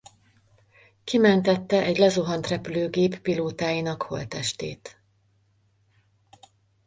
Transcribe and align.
Kimentette 1.03 1.81
egy 1.81 1.97
lezuhant 1.97 2.47
repülőgép 2.47 3.19
pilótáinak 3.19 4.01
holttestét. 4.01 4.99